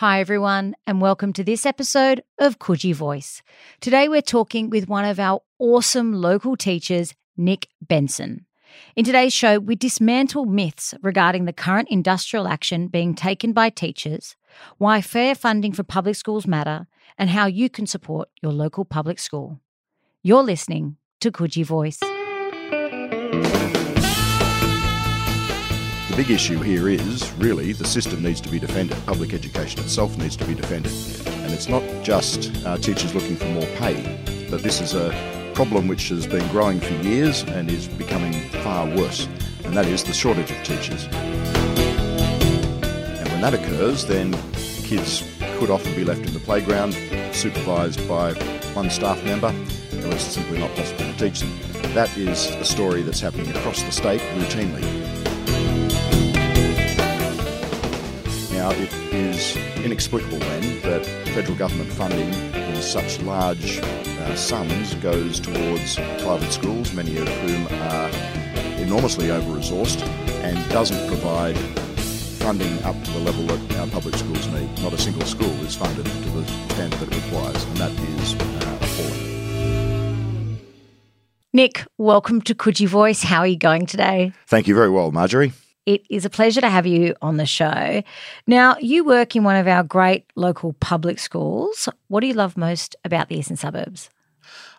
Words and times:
Hi, 0.00 0.20
everyone, 0.20 0.76
and 0.86 1.00
welcome 1.00 1.32
to 1.32 1.42
this 1.42 1.64
episode 1.64 2.22
of 2.38 2.58
Coogee 2.58 2.94
Voice. 2.94 3.40
Today, 3.80 4.08
we're 4.10 4.20
talking 4.20 4.68
with 4.68 4.90
one 4.90 5.06
of 5.06 5.18
our 5.18 5.40
awesome 5.58 6.12
local 6.12 6.54
teachers, 6.54 7.14
Nick 7.38 7.68
Benson. 7.80 8.44
In 8.94 9.06
today's 9.06 9.32
show, 9.32 9.58
we 9.58 9.74
dismantle 9.74 10.44
myths 10.44 10.92
regarding 11.00 11.46
the 11.46 11.52
current 11.54 11.88
industrial 11.90 12.46
action 12.46 12.88
being 12.88 13.14
taken 13.14 13.54
by 13.54 13.70
teachers, 13.70 14.36
why 14.76 15.00
fair 15.00 15.34
funding 15.34 15.72
for 15.72 15.82
public 15.82 16.16
schools 16.16 16.46
matter, 16.46 16.86
and 17.16 17.30
how 17.30 17.46
you 17.46 17.70
can 17.70 17.86
support 17.86 18.28
your 18.42 18.52
local 18.52 18.84
public 18.84 19.18
school. 19.18 19.60
You're 20.22 20.42
listening 20.42 20.98
to 21.22 21.32
Coogee 21.32 21.64
Voice. 21.64 22.00
The 26.16 26.22
big 26.22 26.30
issue 26.30 26.58
here 26.60 26.88
is 26.88 27.30
really 27.32 27.74
the 27.74 27.84
system 27.84 28.22
needs 28.22 28.40
to 28.40 28.48
be 28.48 28.58
defended. 28.58 28.96
Public 29.04 29.34
education 29.34 29.80
itself 29.80 30.16
needs 30.16 30.34
to 30.36 30.46
be 30.46 30.54
defended. 30.54 30.90
And 31.44 31.52
it's 31.52 31.68
not 31.68 31.82
just 32.02 32.50
uh, 32.64 32.78
teachers 32.78 33.14
looking 33.14 33.36
for 33.36 33.44
more 33.44 33.66
pay, 33.76 34.46
but 34.48 34.62
this 34.62 34.80
is 34.80 34.94
a 34.94 35.12
problem 35.52 35.88
which 35.88 36.08
has 36.08 36.26
been 36.26 36.48
growing 36.48 36.80
for 36.80 36.94
years 37.06 37.42
and 37.42 37.70
is 37.70 37.86
becoming 37.86 38.32
far 38.62 38.86
worse, 38.96 39.28
and 39.64 39.76
that 39.76 39.84
is 39.84 40.04
the 40.04 40.14
shortage 40.14 40.50
of 40.50 40.56
teachers. 40.64 41.04
And 41.04 41.12
when 43.28 43.42
that 43.42 43.52
occurs, 43.52 44.06
then 44.06 44.32
kids 44.84 45.22
could 45.58 45.68
often 45.68 45.94
be 45.94 46.02
left 46.02 46.26
in 46.26 46.32
the 46.32 46.40
playground, 46.40 46.94
supervised 47.34 48.08
by 48.08 48.32
one 48.72 48.88
staff 48.88 49.22
member, 49.22 49.48
or 49.48 50.14
it's 50.14 50.22
simply 50.22 50.60
not 50.60 50.74
possible 50.76 51.12
to 51.12 51.16
teach 51.18 51.40
them. 51.40 51.52
That 51.92 52.16
is 52.16 52.46
a 52.46 52.64
story 52.64 53.02
that's 53.02 53.20
happening 53.20 53.54
across 53.54 53.82
the 53.82 53.92
state 53.92 54.22
routinely. 54.38 55.35
Now, 58.66 58.72
it 58.72 58.92
is 59.14 59.56
inexplicable 59.84 60.40
then 60.40 60.80
that 60.80 61.06
federal 61.36 61.56
government 61.56 61.88
funding 61.88 62.34
in 62.52 62.82
such 62.82 63.22
large 63.22 63.78
uh, 63.78 64.34
sums 64.34 64.92
goes 64.96 65.38
towards 65.38 65.94
private 65.94 66.50
schools, 66.50 66.92
many 66.92 67.16
of 67.16 67.28
whom 67.28 67.68
are 67.68 68.10
enormously 68.80 69.30
over 69.30 69.52
resourced, 69.52 70.04
and 70.42 70.58
doesn't 70.72 71.06
provide 71.06 71.56
funding 72.42 72.82
up 72.82 73.00
to 73.04 73.12
the 73.12 73.20
level 73.20 73.46
that 73.46 73.76
our 73.78 73.86
public 73.86 74.16
schools 74.16 74.48
need. 74.48 74.68
Not 74.82 74.92
a 74.92 74.98
single 74.98 75.26
school 75.26 75.54
is 75.64 75.76
funded 75.76 76.04
to 76.04 76.30
the 76.30 76.44
standard 76.70 76.98
that 76.98 77.12
it 77.12 77.24
requires, 77.24 77.62
and 77.66 77.76
that 77.76 77.92
is 77.92 78.34
uh, 78.34 78.78
appalling. 78.82 80.58
Nick, 81.52 81.84
welcome 81.98 82.40
to 82.42 82.52
Coogee 82.52 82.88
Voice. 82.88 83.22
How 83.22 83.38
are 83.38 83.46
you 83.46 83.58
going 83.58 83.86
today? 83.86 84.32
Thank 84.48 84.66
you 84.66 84.74
very 84.74 84.90
well, 84.90 85.12
Marjorie. 85.12 85.52
It 85.86 86.04
is 86.10 86.24
a 86.24 86.30
pleasure 86.30 86.60
to 86.60 86.68
have 86.68 86.84
you 86.84 87.14
on 87.22 87.36
the 87.36 87.46
show. 87.46 88.02
Now, 88.48 88.76
you 88.80 89.04
work 89.04 89.36
in 89.36 89.44
one 89.44 89.54
of 89.54 89.68
our 89.68 89.84
great 89.84 90.26
local 90.34 90.72
public 90.74 91.20
schools. 91.20 91.88
What 92.08 92.20
do 92.20 92.26
you 92.26 92.34
love 92.34 92.56
most 92.56 92.96
about 93.04 93.28
the 93.28 93.38
eastern 93.38 93.56
suburbs? 93.56 94.10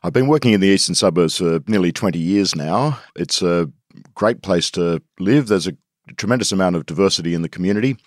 I've 0.03 0.13
been 0.13 0.27
working 0.27 0.51
in 0.51 0.59
the 0.59 0.67
eastern 0.67 0.95
suburbs 0.95 1.37
for 1.37 1.61
nearly 1.65 1.93
20 1.93 2.19
years 2.19 2.55
now. 2.55 2.99
It's 3.15 3.41
a 3.41 3.71
great 4.15 4.41
place 4.41 4.69
to 4.71 5.01
live. 5.17 5.47
There's 5.47 5.67
a 5.67 5.77
tremendous 6.17 6.51
amount 6.51 6.75
of 6.75 6.85
diversity 6.85 7.33
in 7.33 7.41
the 7.41 7.49
community. 7.49 7.97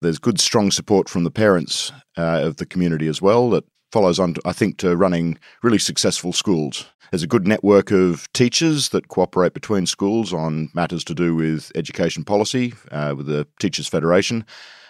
There's 0.00 0.18
good, 0.18 0.40
strong 0.40 0.70
support 0.70 1.10
from 1.10 1.24
the 1.24 1.30
parents 1.30 1.92
uh, 2.16 2.40
of 2.42 2.56
the 2.56 2.66
community 2.66 3.06
as 3.06 3.20
well 3.20 3.50
that 3.50 3.64
follows 3.92 4.18
on, 4.18 4.34
I 4.44 4.52
think, 4.52 4.78
to 4.78 4.96
running 4.96 5.38
really 5.62 5.78
successful 5.78 6.32
schools. 6.32 6.86
There's 7.10 7.22
a 7.22 7.28
good 7.28 7.46
network 7.46 7.92
of 7.92 8.30
teachers 8.32 8.88
that 8.90 9.08
cooperate 9.08 9.54
between 9.54 9.86
schools 9.86 10.32
on 10.32 10.70
matters 10.74 11.04
to 11.04 11.14
do 11.14 11.34
with 11.34 11.70
education 11.74 12.24
policy 12.24 12.74
uh, 12.90 13.14
with 13.16 13.26
the 13.26 13.46
Teachers 13.60 13.88
Federation. 13.88 14.44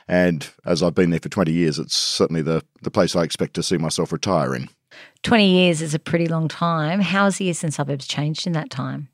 And 0.08 0.48
as 0.64 0.82
I've 0.82 0.94
been 0.94 1.10
there 1.10 1.20
for 1.20 1.28
20 1.28 1.52
years, 1.52 1.78
it's 1.78 1.96
certainly 1.96 2.42
the, 2.42 2.64
the 2.82 2.90
place 2.90 3.16
I 3.16 3.22
expect 3.22 3.54
to 3.54 3.62
see 3.62 3.76
myself 3.76 4.12
retire 4.12 4.54
in. 4.54 4.68
20 5.24 5.50
years 5.50 5.82
is 5.82 5.94
a 5.94 5.98
pretty 5.98 6.26
long 6.26 6.48
time. 6.48 7.00
How 7.00 7.24
has 7.24 7.38
the 7.38 7.46
eastern 7.46 7.70
suburbs 7.70 8.06
changed 8.06 8.46
in 8.46 8.52
that 8.52 8.70
time? 8.70 9.08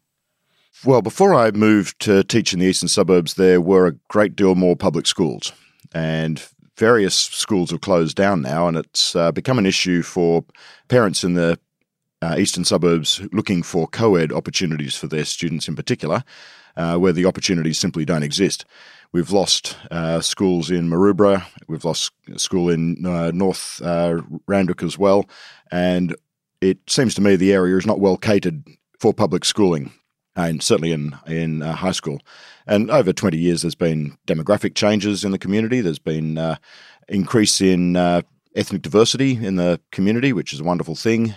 Well, 0.84 1.02
before 1.02 1.34
I 1.34 1.50
moved 1.50 2.00
to 2.00 2.24
teach 2.24 2.52
in 2.52 2.60
the 2.60 2.66
eastern 2.66 2.88
suburbs, 2.88 3.34
there 3.34 3.60
were 3.60 3.86
a 3.86 3.92
great 4.08 4.36
deal 4.36 4.54
more 4.54 4.76
public 4.76 5.06
schools. 5.06 5.52
And 5.94 6.42
various 6.76 7.14
schools 7.14 7.70
have 7.70 7.80
closed 7.80 8.16
down 8.16 8.42
now, 8.42 8.68
and 8.68 8.76
it's 8.76 9.14
uh, 9.14 9.32
become 9.32 9.58
an 9.58 9.66
issue 9.66 10.02
for 10.02 10.44
parents 10.88 11.24
in 11.24 11.34
the 11.34 11.58
uh, 12.20 12.36
eastern 12.38 12.64
suburbs 12.64 13.20
looking 13.32 13.62
for 13.62 13.86
co 13.86 14.14
ed 14.14 14.32
opportunities 14.32 14.96
for 14.96 15.06
their 15.06 15.24
students 15.24 15.68
in 15.68 15.76
particular, 15.76 16.24
uh, 16.76 16.96
where 16.96 17.12
the 17.12 17.26
opportunities 17.26 17.78
simply 17.78 18.04
don't 18.04 18.22
exist. 18.22 18.64
We've 19.12 19.32
lost 19.32 19.76
uh, 19.90 20.20
schools 20.20 20.70
in 20.70 20.88
Maroubra, 20.88 21.44
we've 21.68 21.84
lost 21.84 22.12
a 22.32 22.38
school 22.38 22.70
in 22.70 23.04
uh, 23.04 23.30
North 23.32 23.80
uh, 23.82 24.22
Randwick 24.46 24.82
as 24.82 24.98
well, 24.98 25.28
and 25.70 26.16
it 26.60 26.78
seems 26.88 27.14
to 27.16 27.20
me 27.20 27.36
the 27.36 27.52
area 27.52 27.76
is 27.76 27.86
not 27.86 28.00
well 28.00 28.16
catered 28.16 28.64
for 28.98 29.12
public 29.12 29.44
schooling 29.44 29.92
and 30.36 30.62
certainly 30.62 30.92
in 30.92 31.16
in 31.26 31.62
uh, 31.62 31.72
high 31.72 31.92
school. 31.92 32.20
And 32.66 32.90
over 32.90 33.12
20 33.12 33.36
years, 33.36 33.62
there's 33.62 33.74
been 33.74 34.16
demographic 34.26 34.74
changes 34.74 35.24
in 35.24 35.32
the 35.32 35.38
community. 35.38 35.80
There's 35.80 35.98
been 35.98 36.38
uh, 36.38 36.56
increase 37.08 37.60
in 37.60 37.96
uh, 37.96 38.22
ethnic 38.54 38.82
diversity 38.82 39.44
in 39.44 39.56
the 39.56 39.80
community, 39.90 40.32
which 40.32 40.52
is 40.52 40.60
a 40.60 40.64
wonderful 40.64 40.94
thing. 40.94 41.34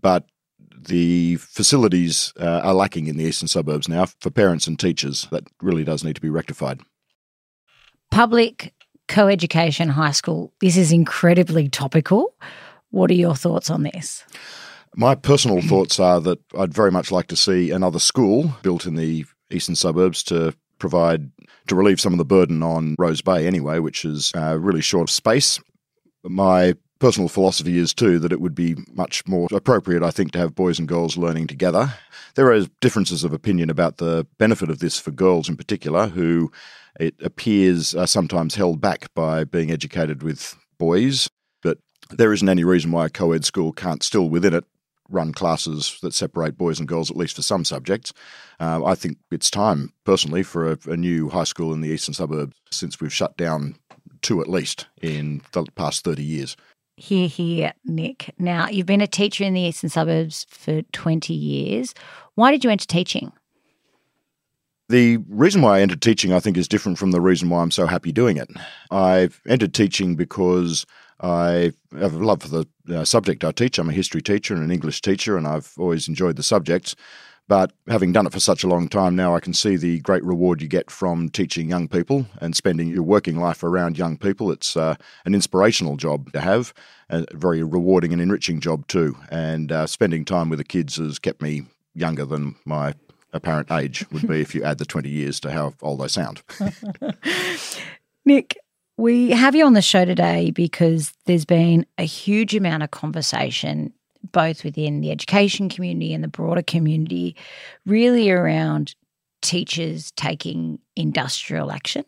But 0.00 0.24
the 0.80 1.36
facilities 1.36 2.32
uh, 2.40 2.60
are 2.62 2.74
lacking 2.74 3.06
in 3.06 3.16
the 3.16 3.24
eastern 3.24 3.48
suburbs 3.48 3.88
now 3.88 4.06
for 4.20 4.30
parents 4.30 4.66
and 4.66 4.78
teachers. 4.78 5.26
That 5.30 5.44
really 5.60 5.84
does 5.84 6.04
need 6.04 6.14
to 6.14 6.20
be 6.20 6.30
rectified. 6.30 6.80
Public 8.10 8.72
co-education 9.08 9.88
high 9.88 10.12
school. 10.12 10.52
This 10.60 10.76
is 10.76 10.92
incredibly 10.92 11.68
topical. 11.68 12.34
What 12.90 13.10
are 13.10 13.14
your 13.14 13.34
thoughts 13.34 13.70
on 13.70 13.82
this? 13.82 14.24
My 14.96 15.14
personal 15.14 15.62
thoughts 15.62 16.00
are 16.00 16.20
that 16.20 16.38
I'd 16.58 16.74
very 16.74 16.90
much 16.90 17.12
like 17.12 17.28
to 17.28 17.36
see 17.36 17.70
another 17.70 17.98
school 17.98 18.54
built 18.62 18.86
in 18.86 18.96
the 18.96 19.24
eastern 19.50 19.76
suburbs 19.76 20.22
to 20.24 20.54
provide 20.78 21.30
to 21.68 21.74
relieve 21.74 22.00
some 22.00 22.12
of 22.12 22.18
the 22.18 22.24
burden 22.24 22.62
on 22.62 22.96
Rose 22.98 23.22
Bay 23.22 23.46
anyway, 23.46 23.78
which 23.78 24.04
is 24.04 24.32
uh, 24.34 24.58
really 24.58 24.80
short 24.80 25.08
of 25.08 25.14
space. 25.14 25.60
My 26.24 26.74
personal 26.98 27.28
philosophy 27.28 27.78
is 27.78 27.94
too 27.94 28.18
that 28.18 28.32
it 28.32 28.40
would 28.40 28.54
be 28.54 28.76
much 28.92 29.26
more 29.26 29.48
appropriate, 29.52 30.02
I 30.02 30.10
think, 30.10 30.32
to 30.32 30.38
have 30.38 30.54
boys 30.54 30.78
and 30.78 30.88
girls 30.88 31.16
learning 31.16 31.46
together. 31.46 31.94
There 32.34 32.52
are 32.52 32.66
differences 32.80 33.24
of 33.24 33.32
opinion 33.32 33.70
about 33.70 33.98
the 33.98 34.26
benefit 34.38 34.70
of 34.70 34.78
this 34.80 34.98
for 34.98 35.10
girls 35.10 35.48
in 35.48 35.56
particular, 35.56 36.08
who 36.08 36.50
it 36.98 37.14
appears 37.22 37.94
are 37.94 38.06
sometimes 38.06 38.56
held 38.56 38.80
back 38.80 39.12
by 39.14 39.44
being 39.44 39.70
educated 39.70 40.22
with 40.22 40.56
boys. 40.78 41.28
But 41.62 41.78
there 42.10 42.32
isn't 42.32 42.48
any 42.48 42.64
reason 42.64 42.90
why 42.90 43.06
a 43.06 43.10
co 43.10 43.32
ed 43.32 43.44
school 43.44 43.72
can't 43.72 44.02
still 44.02 44.28
within 44.28 44.54
it 44.54 44.64
run 45.10 45.32
classes 45.32 45.98
that 46.02 46.14
separate 46.14 46.56
boys 46.56 46.78
and 46.78 46.88
girls, 46.88 47.10
at 47.10 47.16
least 47.16 47.36
for 47.36 47.42
some 47.42 47.64
subjects. 47.64 48.12
Uh, 48.60 48.84
I 48.84 48.94
think 48.94 49.18
it's 49.30 49.50
time, 49.50 49.92
personally, 50.04 50.42
for 50.42 50.72
a, 50.72 50.78
a, 50.86 50.96
new 50.96 51.28
high 51.28 51.44
school 51.44 51.72
in 51.72 51.80
the 51.80 51.88
eastern 51.88 52.14
suburbs 52.14 52.56
since 52.70 53.00
we've 53.00 53.12
shut 53.12 53.36
down 53.36 53.76
two 54.20 54.40
at 54.40 54.48
least 54.48 54.86
in 55.00 55.42
the 55.52 55.64
past 55.76 56.04
30 56.04 56.22
years. 56.22 56.56
Hear, 56.96 57.28
hear, 57.28 57.72
Nick. 57.84 58.34
Now, 58.38 58.68
you've 58.68 58.86
been 58.86 59.00
a 59.00 59.06
teacher 59.06 59.44
in 59.44 59.54
the 59.54 59.60
eastern 59.60 59.88
suburbs 59.88 60.46
for 60.50 60.82
20 60.82 61.32
years. 61.32 61.94
Why 62.34 62.50
did 62.50 62.64
you 62.64 62.70
enter 62.70 62.86
teaching? 62.86 63.32
The 64.88 65.18
reason 65.28 65.62
why 65.62 65.78
I 65.78 65.80
entered 65.82 66.02
teaching, 66.02 66.32
I 66.32 66.40
think, 66.40 66.56
is 66.56 66.66
different 66.66 66.98
from 66.98 67.10
the 67.10 67.20
reason 67.20 67.50
why 67.50 67.62
I'm 67.62 67.70
so 67.70 67.86
happy 67.86 68.10
doing 68.10 68.36
it. 68.38 68.48
I've 68.90 69.40
entered 69.46 69.74
teaching 69.74 70.16
because 70.16 70.86
I 71.20 71.72
have 71.98 72.14
a 72.14 72.24
love 72.24 72.42
for 72.42 72.48
the 72.48 72.66
uh, 73.00 73.04
subject 73.04 73.44
I 73.44 73.52
teach. 73.52 73.78
I'm 73.78 73.88
a 73.88 73.92
history 73.92 74.22
teacher 74.22 74.54
and 74.54 74.62
an 74.62 74.70
English 74.70 75.00
teacher, 75.00 75.36
and 75.36 75.46
I've 75.46 75.72
always 75.78 76.08
enjoyed 76.08 76.36
the 76.36 76.42
subjects. 76.42 76.94
But 77.48 77.72
having 77.88 78.12
done 78.12 78.26
it 78.26 78.32
for 78.32 78.40
such 78.40 78.62
a 78.62 78.68
long 78.68 78.88
time 78.88 79.16
now, 79.16 79.34
I 79.34 79.40
can 79.40 79.54
see 79.54 79.76
the 79.76 80.00
great 80.00 80.22
reward 80.22 80.60
you 80.60 80.68
get 80.68 80.90
from 80.90 81.30
teaching 81.30 81.70
young 81.70 81.88
people 81.88 82.26
and 82.42 82.54
spending 82.54 82.88
your 82.88 83.02
working 83.02 83.40
life 83.40 83.62
around 83.62 83.96
young 83.96 84.18
people. 84.18 84.52
It's 84.52 84.76
uh, 84.76 84.96
an 85.24 85.34
inspirational 85.34 85.96
job 85.96 86.30
to 86.32 86.40
have, 86.40 86.74
a 87.08 87.24
very 87.32 87.62
rewarding 87.62 88.12
and 88.12 88.20
enriching 88.20 88.60
job 88.60 88.86
too. 88.86 89.16
And 89.30 89.72
uh, 89.72 89.86
spending 89.86 90.26
time 90.26 90.50
with 90.50 90.58
the 90.58 90.64
kids 90.64 90.96
has 90.96 91.18
kept 91.18 91.40
me 91.40 91.62
younger 91.94 92.26
than 92.26 92.56
my 92.66 92.94
apparent 93.32 93.72
age 93.72 94.04
would 94.12 94.28
be 94.28 94.40
if 94.42 94.54
you 94.54 94.62
add 94.62 94.76
the 94.76 94.86
20 94.86 95.08
years 95.08 95.40
to 95.40 95.50
how 95.50 95.72
old 95.80 96.02
I 96.02 96.06
sound. 96.06 96.42
Nick, 98.26 98.58
we 98.98 99.30
have 99.30 99.54
you 99.54 99.64
on 99.64 99.74
the 99.74 99.80
show 99.80 100.04
today 100.04 100.50
because 100.50 101.12
there's 101.26 101.44
been 101.44 101.86
a 101.98 102.02
huge 102.02 102.54
amount 102.56 102.82
of 102.82 102.90
conversation, 102.90 103.92
both 104.32 104.64
within 104.64 105.00
the 105.00 105.12
education 105.12 105.68
community 105.68 106.12
and 106.12 106.22
the 106.22 106.28
broader 106.28 106.62
community, 106.62 107.36
really 107.86 108.28
around 108.28 108.96
teachers 109.40 110.10
taking 110.16 110.80
industrial 110.96 111.70
action. 111.70 112.04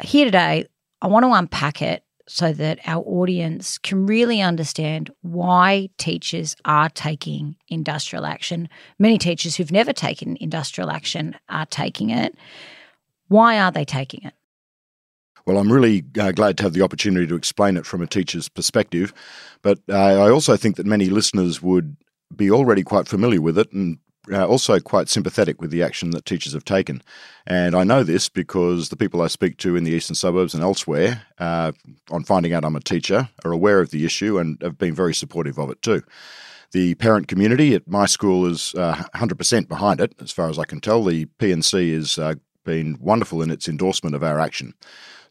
Here 0.00 0.24
today, 0.24 0.66
I 1.02 1.08
want 1.08 1.24
to 1.24 1.32
unpack 1.32 1.82
it 1.82 2.04
so 2.28 2.52
that 2.52 2.78
our 2.86 3.02
audience 3.02 3.76
can 3.76 4.06
really 4.06 4.40
understand 4.40 5.10
why 5.22 5.90
teachers 5.98 6.54
are 6.64 6.88
taking 6.88 7.56
industrial 7.66 8.26
action. 8.26 8.68
Many 9.00 9.18
teachers 9.18 9.56
who've 9.56 9.72
never 9.72 9.92
taken 9.92 10.38
industrial 10.40 10.90
action 10.90 11.34
are 11.48 11.66
taking 11.66 12.10
it. 12.10 12.36
Why 13.26 13.58
are 13.58 13.72
they 13.72 13.84
taking 13.84 14.22
it? 14.22 14.34
Well, 15.46 15.58
I'm 15.58 15.70
really 15.70 16.04
uh, 16.18 16.32
glad 16.32 16.56
to 16.58 16.62
have 16.62 16.72
the 16.72 16.82
opportunity 16.82 17.26
to 17.26 17.34
explain 17.34 17.76
it 17.76 17.84
from 17.84 18.00
a 18.00 18.06
teacher's 18.06 18.48
perspective, 18.48 19.12
but 19.60 19.78
uh, 19.90 20.24
I 20.24 20.30
also 20.30 20.56
think 20.56 20.76
that 20.76 20.86
many 20.86 21.10
listeners 21.10 21.60
would 21.60 21.96
be 22.34 22.50
already 22.50 22.82
quite 22.82 23.06
familiar 23.06 23.42
with 23.42 23.58
it 23.58 23.70
and 23.72 23.98
uh, 24.32 24.46
also 24.46 24.80
quite 24.80 25.10
sympathetic 25.10 25.60
with 25.60 25.70
the 25.70 25.82
action 25.82 26.10
that 26.10 26.24
teachers 26.24 26.54
have 26.54 26.64
taken. 26.64 27.02
And 27.46 27.74
I 27.74 27.84
know 27.84 28.02
this 28.02 28.30
because 28.30 28.88
the 28.88 28.96
people 28.96 29.20
I 29.20 29.26
speak 29.26 29.58
to 29.58 29.76
in 29.76 29.84
the 29.84 29.92
eastern 29.92 30.14
suburbs 30.14 30.54
and 30.54 30.62
elsewhere, 30.62 31.22
uh, 31.38 31.72
on 32.10 32.24
finding 32.24 32.54
out 32.54 32.64
I'm 32.64 32.76
a 32.76 32.80
teacher, 32.80 33.28
are 33.44 33.52
aware 33.52 33.80
of 33.80 33.90
the 33.90 34.06
issue 34.06 34.38
and 34.38 34.60
have 34.62 34.78
been 34.78 34.94
very 34.94 35.14
supportive 35.14 35.58
of 35.58 35.70
it 35.70 35.82
too. 35.82 36.02
The 36.72 36.94
parent 36.94 37.28
community 37.28 37.74
at 37.74 37.86
my 37.86 38.06
school 38.06 38.46
is 38.46 38.74
uh, 38.74 39.04
100% 39.14 39.68
behind 39.68 40.00
it, 40.00 40.14
as 40.20 40.32
far 40.32 40.48
as 40.48 40.58
I 40.58 40.64
can 40.64 40.80
tell. 40.80 41.04
The 41.04 41.26
P&C 41.26 41.92
has 41.92 42.18
uh, 42.18 42.34
been 42.64 42.96
wonderful 43.00 43.42
in 43.42 43.50
its 43.50 43.68
endorsement 43.68 44.16
of 44.16 44.24
our 44.24 44.40
action. 44.40 44.74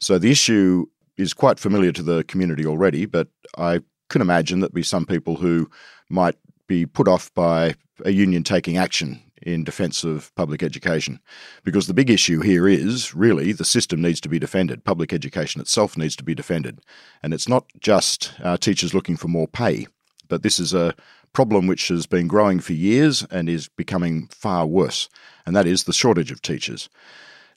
So 0.04 0.20
the 0.20 0.32
issue 0.32 0.86
is 1.16 1.34
quite 1.34 1.60
familiar 1.60 1.92
to 1.94 2.04
the 2.04 2.24
community 2.26 2.66
already, 2.66 3.06
but 3.06 3.30
I 3.58 3.80
can 4.10 4.22
imagine 4.22 4.60
that 4.60 4.74
be 4.74 4.84
some 4.84 5.06
people 5.06 5.38
who 5.38 5.70
might 6.10 6.36
be 6.68 6.86
put 6.86 7.08
off 7.08 7.34
by 7.34 7.76
a 8.04 8.12
union 8.12 8.44
taking 8.44 8.78
action 8.78 9.22
in 9.42 9.64
defence 9.64 10.04
of 10.04 10.34
public 10.36 10.62
education. 10.62 11.20
Because 11.64 11.88
the 11.88 11.94
big 11.94 12.10
issue 12.10 12.42
here 12.42 12.68
is 12.68 13.16
really 13.16 13.54
the 13.54 13.64
system 13.64 14.02
needs 14.02 14.20
to 14.22 14.30
be 14.30 14.40
defended. 14.40 14.84
Public 14.84 15.14
education 15.14 15.62
itself 15.62 15.98
needs 15.98 16.16
to 16.18 16.24
be 16.24 16.36
defended. 16.36 16.82
And 17.22 17.34
it's 17.34 17.48
not 17.48 17.66
just 17.80 18.34
uh, 18.44 18.58
teachers 18.58 18.94
looking 18.94 19.16
for 19.16 19.30
more 19.30 19.48
pay, 19.48 19.88
but 20.28 20.44
this 20.44 20.60
is 20.60 20.74
a 20.74 20.96
problem 21.32 21.66
which 21.66 21.88
has 21.88 22.06
been 22.08 22.28
growing 22.28 22.60
for 22.60 22.74
years 22.74 23.26
and 23.32 23.50
is 23.50 23.70
becoming 23.70 24.28
far 24.28 24.66
worse, 24.66 25.10
and 25.46 25.56
that 25.56 25.66
is 25.66 25.84
the 25.84 25.94
shortage 25.94 26.32
of 26.32 26.42
teachers. 26.42 26.90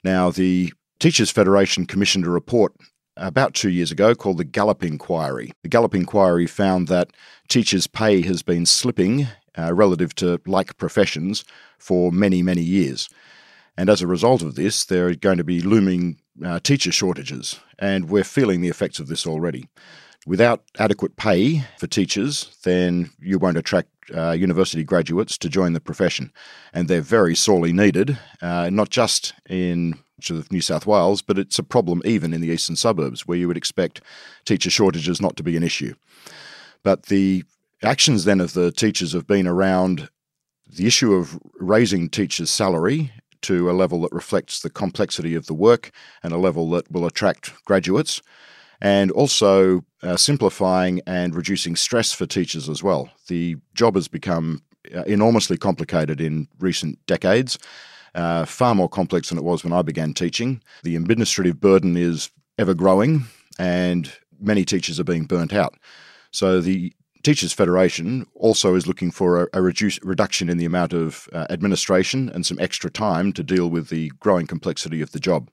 Now, 0.02 0.30
the 0.30 0.72
Teachers 0.98 1.30
Federation 1.30 1.84
commissioned 1.84 2.24
a 2.24 2.30
report 2.30 2.72
about 3.18 3.54
two 3.54 3.68
years 3.70 3.90
ago 3.90 4.14
called 4.14 4.38
the 4.38 4.44
Gallop 4.44 4.82
Inquiry. 4.82 5.52
The 5.62 5.68
Gallop 5.68 5.94
Inquiry 5.94 6.46
found 6.46 6.88
that 6.88 7.10
teachers' 7.48 7.86
pay 7.86 8.22
has 8.22 8.42
been 8.42 8.64
slipping 8.64 9.26
uh, 9.58 9.74
relative 9.74 10.14
to 10.16 10.40
like 10.46 10.76
professions 10.78 11.44
for 11.78 12.10
many, 12.12 12.42
many 12.42 12.62
years. 12.62 13.08
And 13.76 13.90
as 13.90 14.00
a 14.00 14.06
result 14.06 14.40
of 14.40 14.54
this, 14.54 14.86
there 14.86 15.08
are 15.08 15.14
going 15.14 15.36
to 15.36 15.44
be 15.44 15.60
looming 15.60 16.18
uh, 16.44 16.60
teacher 16.60 16.92
shortages, 16.92 17.60
and 17.78 18.08
we're 18.08 18.24
feeling 18.24 18.62
the 18.62 18.68
effects 18.68 18.98
of 18.98 19.08
this 19.08 19.26
already. 19.26 19.68
Without 20.26 20.62
adequate 20.78 21.16
pay 21.16 21.64
for 21.78 21.86
teachers, 21.86 22.56
then 22.64 23.10
you 23.20 23.38
won't 23.38 23.56
attract 23.56 23.88
uh, 24.14 24.32
university 24.32 24.84
graduates 24.84 25.36
to 25.38 25.48
join 25.48 25.72
the 25.72 25.80
profession. 25.80 26.32
And 26.72 26.88
they're 26.88 27.00
very 27.00 27.34
sorely 27.34 27.72
needed, 27.72 28.18
uh, 28.40 28.70
not 28.70 28.90
just 28.90 29.34
in 29.48 29.98
of 30.30 30.50
New 30.50 30.62
South 30.62 30.86
Wales, 30.86 31.22
but 31.22 31.38
it's 31.38 31.58
a 31.58 31.62
problem 31.62 32.00
even 32.04 32.32
in 32.32 32.40
the 32.40 32.48
eastern 32.48 32.74
suburbs 32.74 33.26
where 33.26 33.38
you 33.38 33.46
would 33.48 33.56
expect 33.56 34.00
teacher 34.44 34.70
shortages 34.70 35.20
not 35.20 35.36
to 35.36 35.42
be 35.42 35.56
an 35.56 35.62
issue. 35.62 35.94
But 36.82 37.04
the 37.04 37.44
actions 37.82 38.24
then 38.24 38.40
of 38.40 38.54
the 38.54 38.72
teachers 38.72 39.12
have 39.12 39.26
been 39.26 39.46
around 39.46 40.08
the 40.66 40.86
issue 40.86 41.14
of 41.14 41.38
raising 41.60 42.08
teachers' 42.08 42.50
salary 42.50 43.12
to 43.42 43.70
a 43.70 43.72
level 43.72 44.00
that 44.00 44.12
reflects 44.12 44.60
the 44.60 44.70
complexity 44.70 45.34
of 45.34 45.46
the 45.46 45.54
work 45.54 45.90
and 46.22 46.32
a 46.32 46.38
level 46.38 46.70
that 46.70 46.90
will 46.90 47.06
attract 47.06 47.52
graduates, 47.64 48.22
and 48.80 49.10
also 49.10 49.84
uh, 50.02 50.16
simplifying 50.16 51.00
and 51.06 51.34
reducing 51.34 51.76
stress 51.76 52.12
for 52.12 52.26
teachers 52.26 52.68
as 52.68 52.82
well. 52.82 53.10
The 53.28 53.56
job 53.74 53.94
has 53.94 54.08
become 54.08 54.62
uh, 54.94 55.02
enormously 55.02 55.56
complicated 55.56 56.20
in 56.20 56.48
recent 56.58 57.04
decades, 57.06 57.58
uh, 58.14 58.44
far 58.44 58.74
more 58.74 58.88
complex 58.88 59.28
than 59.28 59.38
it 59.38 59.44
was 59.44 59.64
when 59.64 59.72
I 59.72 59.82
began 59.82 60.14
teaching. 60.14 60.62
The 60.82 60.96
administrative 60.96 61.60
burden 61.60 61.96
is 61.96 62.30
ever 62.58 62.74
growing, 62.74 63.24
and 63.58 64.10
many 64.40 64.64
teachers 64.64 65.00
are 65.00 65.04
being 65.04 65.24
burnt 65.24 65.52
out. 65.52 65.74
So 66.30 66.60
the 66.60 66.92
Teachers 67.26 67.52
Federation 67.52 68.24
also 68.36 68.76
is 68.76 68.86
looking 68.86 69.10
for 69.10 69.42
a, 69.42 69.48
a 69.54 69.60
reduce, 69.60 69.98
reduction 70.04 70.48
in 70.48 70.58
the 70.58 70.64
amount 70.64 70.92
of 70.92 71.28
uh, 71.32 71.46
administration 71.50 72.28
and 72.28 72.46
some 72.46 72.60
extra 72.60 72.88
time 72.88 73.32
to 73.32 73.42
deal 73.42 73.68
with 73.68 73.88
the 73.88 74.12
growing 74.20 74.46
complexity 74.46 75.00
of 75.00 75.10
the 75.10 75.18
job. 75.18 75.50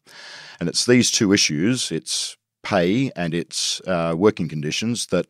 And 0.59 0.69
it's 0.69 0.85
these 0.85 1.09
two 1.09 1.33
issues, 1.33 1.91
its 1.91 2.37
pay 2.63 3.12
and 3.15 3.33
its 3.33 3.81
uh, 3.88 4.15
working 4.18 4.48
conditions, 4.48 5.07
that 5.07 5.27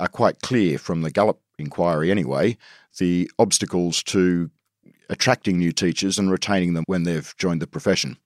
are 0.00 0.08
quite 0.08 0.42
clear 0.42 0.78
from 0.78 1.02
the 1.02 1.10
Gallop 1.10 1.40
inquiry 1.58 2.10
anyway, 2.10 2.56
the 2.98 3.30
obstacles 3.38 4.02
to 4.04 4.50
attracting 5.10 5.58
new 5.58 5.72
teachers 5.72 6.18
and 6.18 6.30
retaining 6.30 6.74
them 6.74 6.84
when 6.86 7.04
they've 7.04 7.34
joined 7.38 7.62
the 7.62 7.66
profession. 7.66 8.16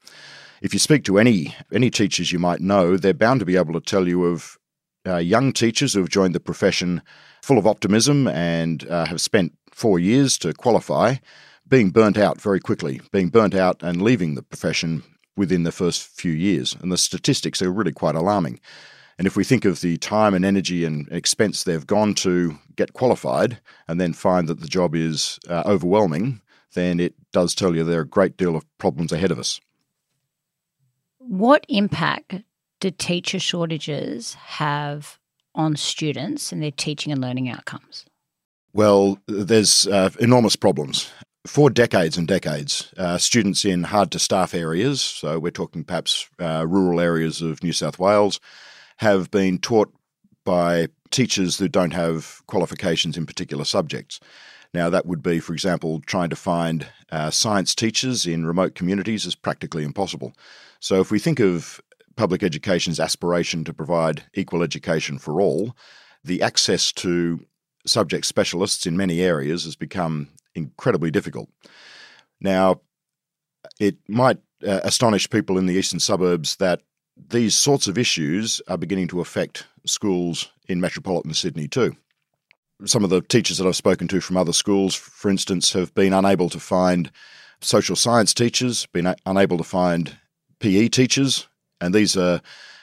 If 0.61 0.73
you 0.73 0.79
speak 0.79 1.05
to 1.05 1.19
any 1.19 1.55
any 1.73 1.91
teachers 1.91 2.33
you 2.33 2.39
might 2.39 2.61
know, 2.61 2.97
they're 2.97 3.15
bound 3.15 3.41
to 3.41 3.47
be 3.47 3.57
able 3.57 3.75
to 3.75 3.81
tell 3.81 4.07
you 4.07 4.25
of 4.25 4.59
uh, 5.07 5.17
young 5.17 5.53
teachers 5.53 5.95
who 5.95 6.01
have 6.01 6.09
joined 6.09 6.35
the 6.35 6.41
profession 6.41 7.03
full 7.43 7.59
of 7.59 7.67
optimism 7.67 8.29
and 8.29 8.89
uh, 8.89 9.07
have 9.07 9.21
spent 9.21 9.53
four 9.73 9.99
years 9.99 10.39
to 10.39 10.53
qualify, 10.53 11.17
being 11.67 11.91
burnt 11.91 12.17
out 12.17 12.41
very 12.41 12.61
quickly, 12.61 13.01
being 13.11 13.29
burnt 13.29 13.55
out 13.55 13.83
and 13.83 14.03
leaving 14.03 14.35
the 14.35 14.43
profession 14.43 15.03
within 15.37 15.63
the 15.63 15.73
first 15.73 16.03
few 16.03 16.33
years. 16.33 16.77
And 16.81 16.93
the 16.93 16.99
statistics 16.99 17.63
are 17.63 17.73
really 17.73 17.93
quite 17.93 18.15
alarming. 18.15 18.61
And 19.19 19.27
if 19.27 19.37
we 19.37 19.45
think 19.45 19.65
of 19.65 19.81
the 19.81 19.97
time 19.99 20.35
and 20.35 20.45
energy 20.45 20.85
and 20.85 21.09
expense 21.13 21.65
they've 21.65 21.87
gone 21.87 22.15
to 22.15 22.59
get 22.77 22.95
qualified 22.95 23.59
and 23.87 24.01
then 24.01 24.13
find 24.13 24.49
that 24.49 24.61
the 24.61 24.69
job 24.69 24.95
is 24.95 25.39
uh, 25.49 25.63
overwhelming, 25.67 26.41
then 26.75 26.99
it 26.99 27.15
does 27.33 27.55
tell 27.55 27.75
you 27.75 27.85
there 27.85 27.99
are 27.99 28.03
a 28.03 28.09
great 28.09 28.37
deal 28.37 28.57
of 28.57 28.65
problems 28.79 29.13
ahead 29.13 29.31
of 29.31 29.39
us. 29.39 29.61
What 31.19 31.65
impact 31.69 32.43
do 32.81 32.91
teacher 32.91 33.39
shortages 33.39 34.35
have 34.35 35.19
on 35.55 35.77
students 35.77 36.51
and 36.51 36.63
their 36.63 36.71
teaching 36.71 37.13
and 37.13 37.21
learning 37.21 37.49
outcomes? 37.49 38.05
Well, 38.73 39.19
there's 39.29 39.87
uh, 39.87 40.11
enormous 40.19 40.57
problems. 40.57 41.13
For 41.47 41.71
decades 41.71 42.17
and 42.17 42.29
decades, 42.29 42.95
uh, 42.97 43.19
students 43.19 43.65
in 43.65 43.83
hard 43.83 44.13
to 44.13 44.21
staff 44.21 44.55
areas, 44.55 45.01
so 45.01 45.41
we're 45.41 45.51
talking 45.51 45.83
perhaps 45.83 46.31
uh, 46.41 46.65
rural 46.69 47.01
areas 47.01 47.43
of 47.43 47.65
New 47.65 47.73
South 47.73 47.99
Wales, 47.99 48.39
have 48.99 49.29
been 49.33 49.59
taught 49.59 49.93
by 50.45 50.87
teachers 51.11 51.59
who 51.59 51.67
don't 51.67 51.95
have 51.95 52.43
qualifications 52.47 53.17
in 53.17 53.27
particular 53.27 53.65
subjects. 53.65 54.21
Now, 54.73 54.89
that 54.91 55.05
would 55.05 55.21
be, 55.21 55.41
for 55.41 55.53
example, 55.53 56.01
trying 56.07 56.31
to 56.31 56.37
find 56.37 56.87
uh, 57.11 57.31
science 57.31 57.75
teachers 57.75 58.25
in 58.25 58.47
remote 58.47 58.77
communities 58.77 59.27
is 59.27 59.35
practically 59.35 59.83
impossible. 59.83 60.35
So, 60.79 61.01
if 61.01 61.11
we 61.11 61.19
think 61.19 61.41
of 61.41 61.81
public 62.15 62.45
education's 62.45 63.01
aspiration 63.01 63.65
to 63.65 63.75
provide 63.75 64.23
equal 64.35 64.63
education 64.63 65.19
for 65.19 65.41
all, 65.41 65.75
the 66.23 66.41
access 66.41 66.93
to 66.93 67.45
subject 67.85 68.27
specialists 68.27 68.87
in 68.87 68.97
many 68.97 69.21
areas 69.21 69.65
has 69.65 69.75
become 69.75 70.29
incredibly 70.55 71.11
difficult. 71.11 71.49
Now, 72.41 72.81
it 73.79 73.97
might 74.09 74.39
uh, 74.67 74.81
astonish 74.85 75.29
people 75.31 75.59
in 75.59 75.67
the 75.67 75.75
eastern 75.75 76.01
suburbs 76.01 76.57
that 76.57 76.83
these 77.17 77.55
sorts 77.55 77.87
of 77.87 77.99
issues 77.99 78.61
are 78.69 78.77
beginning 78.77 79.09
to 79.09 79.21
affect 79.21 79.67
schools 79.85 80.51
in 80.69 80.81
metropolitan 80.81 81.35
Sydney 81.35 81.69
too. 81.69 81.97
Some 82.85 83.05
of 83.05 83.11
the 83.11 83.21
teachers 83.21 83.59
that 83.59 83.67
I've 83.67 83.77
spoken 83.77 84.09
to 84.09 84.21
from 84.21 84.37
other 84.37 84.53
schools, 84.53 84.95
for 84.95 85.31
instance, 85.31 85.73
have 85.73 85.95
been 85.95 86.13
unable 86.13 86.49
to 86.51 86.59
find 86.59 87.11
social 87.61 87.95
science 87.95 88.35
teachers, 88.35 88.87
been 88.87 89.15
unable 89.25 89.59
to 89.59 89.65
find 89.65 90.17
PE 90.59 90.89
teachers, 90.89 91.47
and 91.81 91.95
these 91.95 92.17
are 92.17 92.41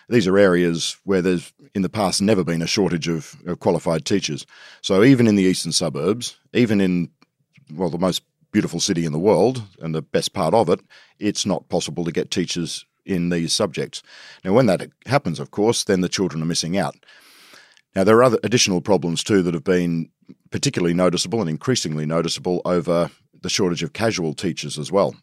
these 0.08 0.28
are 0.28 0.38
areas 0.38 0.98
where 1.04 1.22
there's 1.22 1.54
in 1.76 1.84
the 1.84 1.90
past 1.90 2.22
never 2.22 2.44
been 2.44 2.62
a 2.62 2.68
shortage 2.68 3.08
of, 3.08 3.36
of 3.46 3.60
qualified 3.60 4.06
teachers. 4.06 4.46
So 4.82 5.04
even 5.04 5.28
in 5.28 5.36
the 5.36 5.44
eastern 5.44 5.72
suburbs, 5.72 6.38
even 6.54 6.82
in 6.82 7.10
well 7.74 7.90
the 7.90 7.98
most 7.98 8.24
beautiful 8.52 8.80
city 8.80 9.06
in 9.06 9.12
the 9.12 9.20
world 9.20 9.64
and 9.80 9.94
the 9.94 10.02
best 10.02 10.34
part 10.34 10.54
of 10.54 10.70
it, 10.70 10.80
it's 11.20 11.46
not 11.46 11.70
possible 11.70 12.04
to 12.04 12.12
get 12.12 12.32
teachers 12.32 12.86
in 13.06 13.30
these 13.30 13.54
subjects. 13.54 14.02
Now, 14.44 14.54
when 14.54 14.66
that 14.68 14.90
happens, 15.06 15.40
of 15.40 15.52
course, 15.52 15.84
then 15.84 16.02
the 16.02 16.10
children 16.10 16.42
are 16.42 16.48
missing 16.48 16.78
out. 16.78 16.96
Now, 17.96 18.04
there 18.04 18.18
are 18.18 18.24
other 18.24 18.40
additional 18.44 18.82
problems 18.82 19.24
too 19.24 19.42
that 19.44 19.54
have 19.54 19.64
been 19.64 20.10
particularly 20.52 20.94
noticeable 20.94 21.42
and 21.42 21.50
increasingly 21.50 22.06
noticeable 22.06 22.62
over 22.66 23.10
the 23.42 23.50
shortage 23.50 23.84
of 23.84 23.94
casual 23.94 24.34
teachers 24.34 24.78
as 24.78 24.92
well. 24.92 25.16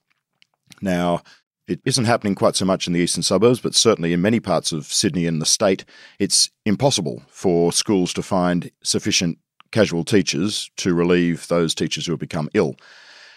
Now, 0.80 1.22
it 1.68 1.80
isn't 1.84 2.04
happening 2.04 2.34
quite 2.34 2.56
so 2.56 2.64
much 2.64 2.86
in 2.86 2.92
the 2.92 3.00
eastern 3.00 3.22
suburbs, 3.22 3.60
but 3.60 3.74
certainly 3.74 4.12
in 4.12 4.22
many 4.22 4.40
parts 4.40 4.72
of 4.72 4.86
Sydney 4.86 5.26
and 5.26 5.40
the 5.40 5.46
state, 5.46 5.84
it's 6.18 6.50
impossible 6.64 7.22
for 7.28 7.72
schools 7.72 8.12
to 8.14 8.22
find 8.22 8.70
sufficient 8.82 9.38
casual 9.76 10.04
teachers 10.04 10.70
to 10.78 10.94
relieve 10.94 11.48
those 11.48 11.74
teachers 11.74 12.06
who 12.06 12.12
have 12.12 12.18
become 12.18 12.48
ill. 12.54 12.76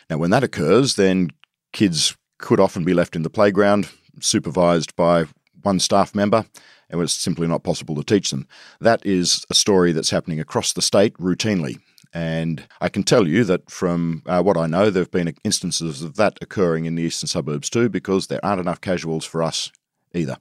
Now, 0.10 0.20
when 0.20 0.32
that 0.32 0.42
occurs, 0.42 0.96
then 0.96 1.32
kids 1.74 2.16
could 2.38 2.62
often 2.62 2.86
be 2.86 2.94
left 2.94 3.14
in 3.18 3.24
the 3.24 3.30
playground, 3.30 3.90
supervised 4.22 4.96
by 4.96 5.26
one 5.64 5.80
staff 5.80 6.16
member, 6.16 6.46
and 6.90 7.02
it's 7.02 7.12
simply 7.12 7.46
not 7.46 7.66
possible 7.66 7.94
to 7.96 8.04
teach 8.04 8.32
them. 8.32 8.48
That 8.80 9.06
is 9.06 9.46
a 9.50 9.54
story 9.54 9.92
that's 9.92 10.12
happening 10.12 10.40
across 10.40 10.72
the 10.72 10.82
state 10.82 11.14
routinely. 11.18 11.76
And 12.14 12.66
I 12.80 12.88
can 12.88 13.04
tell 13.04 13.28
you 13.28 13.44
that 13.44 13.70
from 13.70 14.24
uh, 14.26 14.42
what 14.42 14.56
I 14.56 14.66
know, 14.66 14.90
there 14.90 15.04
have 15.04 15.12
been 15.12 15.36
instances 15.44 16.02
of 16.02 16.16
that 16.16 16.38
occurring 16.42 16.86
in 16.86 16.96
the 16.96 17.04
eastern 17.04 17.28
suburbs 17.28 17.70
too, 17.70 17.90
because 17.90 18.28
there 18.28 18.44
aren't 18.46 18.62
enough 18.62 18.80
casuals 18.80 19.26
for 19.26 19.44
us 19.44 19.74
either. 20.14 20.38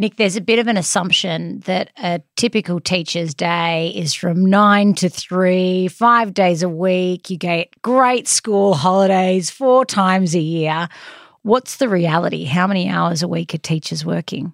Nick, 0.00 0.14
there's 0.14 0.36
a 0.36 0.40
bit 0.40 0.60
of 0.60 0.68
an 0.68 0.76
assumption 0.76 1.58
that 1.60 1.90
a 1.96 2.22
typical 2.36 2.78
teacher's 2.78 3.34
day 3.34 3.88
is 3.96 4.14
from 4.14 4.46
nine 4.46 4.94
to 4.94 5.08
three, 5.08 5.88
five 5.88 6.32
days 6.32 6.62
a 6.62 6.68
week. 6.68 7.28
You 7.30 7.36
get 7.36 7.82
great 7.82 8.28
school 8.28 8.74
holidays 8.74 9.50
four 9.50 9.84
times 9.84 10.36
a 10.36 10.40
year. 10.40 10.88
What's 11.42 11.78
the 11.78 11.88
reality? 11.88 12.44
How 12.44 12.68
many 12.68 12.88
hours 12.88 13.24
a 13.24 13.28
week 13.28 13.52
are 13.54 13.58
teachers 13.58 14.04
working? 14.04 14.52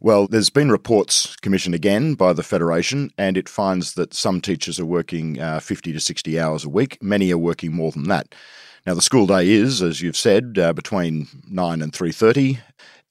Well, 0.00 0.28
there's 0.28 0.50
been 0.50 0.70
reports 0.70 1.34
commissioned 1.34 1.74
again 1.74 2.14
by 2.14 2.32
the 2.32 2.44
Federation, 2.44 3.10
and 3.18 3.36
it 3.36 3.48
finds 3.48 3.94
that 3.94 4.14
some 4.14 4.40
teachers 4.40 4.78
are 4.78 4.86
working 4.86 5.40
uh, 5.40 5.58
50 5.58 5.94
to 5.94 6.00
60 6.00 6.38
hours 6.38 6.64
a 6.64 6.68
week. 6.68 7.02
Many 7.02 7.32
are 7.32 7.38
working 7.38 7.72
more 7.72 7.90
than 7.90 8.04
that. 8.04 8.36
Now, 8.86 8.94
the 8.94 9.02
school 9.02 9.26
day 9.26 9.48
is, 9.48 9.82
as 9.82 10.00
you've 10.00 10.16
said, 10.16 10.58
uh, 10.60 10.72
between 10.72 11.26
9 11.50 11.82
and 11.82 11.92
3.30. 11.92 12.58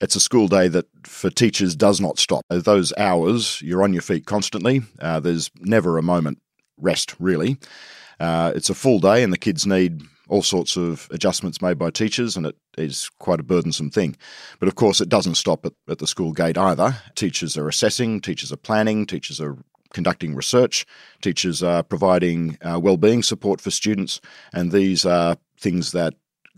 It's 0.00 0.16
a 0.16 0.20
school 0.20 0.46
day 0.46 0.68
that 0.68 0.86
for 1.04 1.30
teachers 1.30 1.74
does 1.74 2.00
not 2.00 2.18
stop. 2.18 2.42
Those 2.50 2.92
hours, 2.98 3.62
you're 3.62 3.82
on 3.82 3.94
your 3.94 4.02
feet 4.02 4.26
constantly. 4.26 4.82
Uh, 5.00 5.20
there's 5.20 5.50
never 5.60 5.96
a 5.96 6.02
moment 6.02 6.38
rest, 6.76 7.14
really. 7.18 7.56
Uh, 8.20 8.52
it's 8.54 8.68
a 8.68 8.74
full 8.74 8.98
day, 8.98 9.22
and 9.22 9.32
the 9.32 9.38
kids 9.38 9.66
need 9.66 10.02
all 10.28 10.42
sorts 10.42 10.76
of 10.76 11.08
adjustments 11.10 11.62
made 11.62 11.78
by 11.78 11.90
teachers, 11.90 12.36
and 12.36 12.46
it 12.46 12.56
is 12.76 13.10
quite 13.20 13.40
a 13.40 13.44
burdensome 13.44 13.90
thing. 13.90 14.16
But 14.58 14.68
of 14.68 14.74
course, 14.74 15.00
it 15.00 15.08
doesn't 15.08 15.36
stop 15.36 15.64
at, 15.64 15.72
at 15.88 15.98
the 15.98 16.06
school 16.06 16.32
gate 16.32 16.58
either. 16.58 16.96
Teachers 17.14 17.56
are 17.56 17.68
assessing, 17.68 18.20
teachers 18.20 18.52
are 18.52 18.58
planning, 18.58 19.06
teachers 19.06 19.40
are 19.40 19.56
conducting 19.94 20.34
research, 20.34 20.84
teachers 21.22 21.62
are 21.62 21.82
providing 21.82 22.58
uh, 22.60 22.78
well-being 22.78 23.22
support 23.22 23.60
for 23.60 23.70
students, 23.70 24.20
and 24.52 24.72
these 24.72 25.06
are 25.06 25.36
things 25.58 25.92
that 25.92 26.14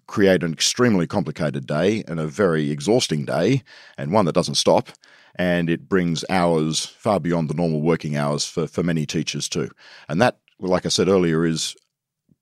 create 0.09 0.43
an 0.43 0.53
extremely 0.53 1.07
complicated 1.07 1.67
day 1.67 2.03
and 2.09 2.19
a 2.19 2.27
very 2.27 2.71
exhausting 2.71 3.25
day, 3.25 3.63
and 3.97 4.11
one 4.11 4.25
that 4.25 4.35
doesn't 4.35 4.57
stop. 4.57 4.89
And 5.37 5.71
it 5.71 5.89
brings 5.89 6.25
hours 6.29 6.85
far 6.85 7.21
beyond 7.21 7.49
the 7.49 7.55
normal 7.55 7.81
working 7.81 8.17
hours 8.17 8.45
for, 8.45 8.67
for 8.67 8.83
many 8.83 9.07
teachers 9.07 9.49
too. 9.49 9.71
And 10.09 10.21
that, 10.21 10.39
like 10.59 10.85
I 10.85 10.89
said 10.89 11.09
earlier, 11.09 11.47
is 11.47 11.77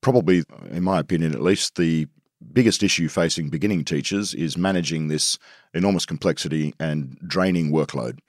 probably, 0.00 0.44
in 0.70 0.82
my 0.82 0.98
opinion 0.98 1.34
at 1.34 1.42
least, 1.42 1.76
the 1.76 2.06
biggest 2.52 2.82
issue 2.82 3.08
facing 3.08 3.50
beginning 3.50 3.84
teachers 3.84 4.32
is 4.32 4.56
managing 4.56 5.08
this 5.08 5.38
enormous 5.74 6.06
complexity 6.06 6.72
and 6.80 7.18
draining 7.26 7.70
workload. 7.70 8.20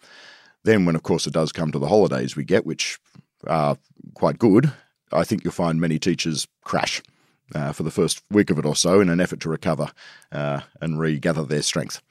Then, 0.63 0.85
when 0.85 0.95
of 0.95 1.03
course 1.03 1.27
it 1.27 1.33
does 1.33 1.53
come 1.53 1.71
to 1.71 1.79
the 1.79 1.87
holidays 1.87 2.35
we 2.35 2.43
get, 2.43 2.65
which 2.65 2.97
are 3.45 3.77
quite 4.15 4.39
good, 4.39 4.73
I 5.13 5.23
think 5.23 5.43
you'll 5.43 5.53
find 5.53 5.79
many 5.79 5.99
teachers 5.99 6.47
crash 6.65 7.01
uh, 7.55 7.71
for 7.71 7.83
the 7.83 7.91
first 7.91 8.21
week 8.31 8.49
of 8.49 8.59
it 8.59 8.65
or 8.65 8.75
so 8.75 8.99
in 8.99 9.09
an 9.09 9.21
effort 9.21 9.39
to 9.41 9.49
recover 9.49 9.89
uh, 10.31 10.61
and 10.81 10.99
regather 10.99 11.43
their 11.43 11.61
strength. 11.61 12.01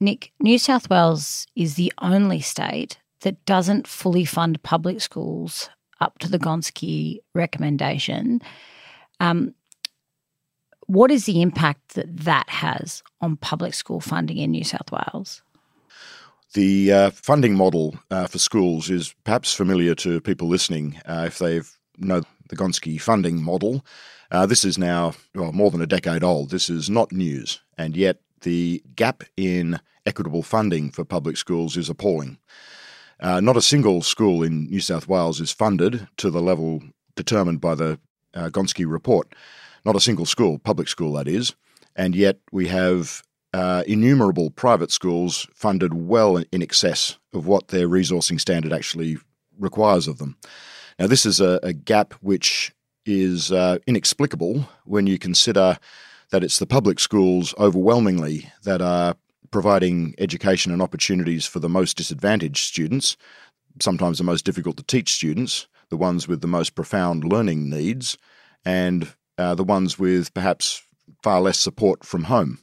Nick, 0.00 0.32
New 0.40 0.58
South 0.58 0.90
Wales 0.90 1.46
is 1.56 1.74
the 1.74 1.92
only 2.02 2.40
state 2.40 2.98
that 3.20 3.44
doesn't 3.46 3.86
fully 3.86 4.24
fund 4.24 4.62
public 4.62 5.00
schools 5.00 5.70
up 6.00 6.18
to 6.18 6.28
the 6.28 6.38
Gonski 6.38 7.18
recommendation. 7.34 8.42
Um, 9.20 9.54
what 10.86 11.10
is 11.10 11.24
the 11.24 11.40
impact 11.40 11.94
that 11.94 12.14
that 12.18 12.48
has 12.48 13.02
on 13.20 13.36
public 13.36 13.72
school 13.72 14.00
funding 14.00 14.36
in 14.38 14.50
New 14.50 14.64
South 14.64 14.92
Wales? 14.92 15.42
The 16.52 16.92
uh, 16.92 17.10
funding 17.10 17.54
model 17.54 17.96
uh, 18.10 18.26
for 18.26 18.38
schools 18.38 18.90
is 18.90 19.14
perhaps 19.24 19.54
familiar 19.54 19.94
to 19.96 20.20
people 20.20 20.48
listening 20.48 21.00
uh, 21.06 21.24
if 21.26 21.38
they've 21.38 21.70
know 21.98 22.22
the 22.48 22.56
Gonski 22.56 23.00
funding 23.00 23.42
model. 23.42 23.84
Uh, 24.30 24.46
this 24.46 24.64
is 24.64 24.78
now 24.78 25.14
well, 25.34 25.52
more 25.52 25.70
than 25.70 25.82
a 25.82 25.86
decade 25.86 26.24
old. 26.24 26.50
This 26.50 26.68
is 26.68 26.90
not 26.90 27.12
news, 27.12 27.60
and 27.78 27.96
yet 27.96 28.20
the 28.40 28.82
gap 28.96 29.24
in 29.36 29.80
equitable 30.06 30.42
funding 30.42 30.90
for 30.90 31.04
public 31.04 31.36
schools 31.36 31.76
is 31.76 31.88
appalling. 31.88 32.38
Uh, 33.20 33.40
not 33.40 33.56
a 33.56 33.62
single 33.62 34.02
school 34.02 34.42
in 34.42 34.66
New 34.66 34.80
South 34.80 35.08
Wales 35.08 35.40
is 35.40 35.52
funded 35.52 36.08
to 36.16 36.30
the 36.30 36.42
level 36.42 36.82
determined 37.16 37.60
by 37.60 37.74
the 37.74 37.98
uh, 38.34 38.48
Gonski 38.48 38.90
report. 38.90 39.34
Not 39.84 39.96
a 39.96 40.00
single 40.00 40.26
school, 40.26 40.58
public 40.58 40.88
school 40.88 41.12
that 41.14 41.28
is, 41.28 41.54
and 41.94 42.14
yet 42.14 42.38
we 42.50 42.68
have 42.68 43.22
uh, 43.52 43.84
innumerable 43.86 44.50
private 44.50 44.90
schools 44.90 45.46
funded 45.54 45.94
well 45.94 46.36
in 46.36 46.60
excess 46.60 47.18
of 47.32 47.46
what 47.46 47.68
their 47.68 47.88
resourcing 47.88 48.40
standard 48.40 48.72
actually 48.72 49.16
requires 49.58 50.08
of 50.08 50.18
them. 50.18 50.36
Now, 50.98 51.06
this 51.06 51.26
is 51.26 51.40
a, 51.40 51.58
a 51.62 51.72
gap 51.72 52.14
which 52.14 52.72
is 53.06 53.52
uh, 53.52 53.78
inexplicable 53.86 54.68
when 54.84 55.06
you 55.06 55.18
consider 55.18 55.78
that 56.30 56.44
it's 56.44 56.58
the 56.58 56.66
public 56.66 56.98
schools 57.00 57.54
overwhelmingly 57.58 58.50
that 58.62 58.80
are 58.80 59.14
providing 59.50 60.14
education 60.18 60.72
and 60.72 60.82
opportunities 60.82 61.46
for 61.46 61.60
the 61.60 61.68
most 61.68 61.96
disadvantaged 61.96 62.64
students, 62.64 63.16
sometimes 63.80 64.18
the 64.18 64.24
most 64.24 64.44
difficult 64.44 64.76
to 64.76 64.82
teach 64.82 65.12
students, 65.12 65.68
the 65.90 65.96
ones 65.96 66.26
with 66.26 66.40
the 66.40 66.48
most 66.48 66.74
profound 66.74 67.24
learning 67.24 67.68
needs, 67.70 68.18
and 68.64 69.14
uh, 69.38 69.54
the 69.54 69.64
ones 69.64 69.98
with 69.98 70.32
perhaps 70.34 70.82
far 71.22 71.40
less 71.40 71.58
support 71.58 72.04
from 72.04 72.24
home. 72.24 72.58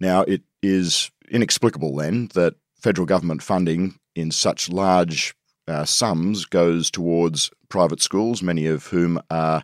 Now, 0.00 0.22
it 0.22 0.42
is 0.62 1.10
inexplicable 1.30 1.96
then 1.96 2.28
that 2.34 2.54
federal 2.74 3.06
government 3.06 3.42
funding 3.42 3.98
in 4.14 4.30
such 4.30 4.68
large 4.68 5.34
uh, 5.68 5.84
sums 5.84 6.44
goes 6.44 6.90
towards 6.90 7.50
private 7.68 8.00
schools, 8.00 8.42
many 8.42 8.66
of 8.66 8.86
whom 8.86 9.20
are 9.30 9.62